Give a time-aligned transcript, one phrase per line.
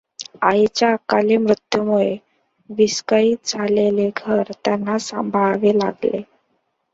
[0.43, 2.15] आईच्या अकाली मृत्यूमुळे
[2.69, 6.21] विस्कळित झालेले घर त्यांना सांभाळावे लागले.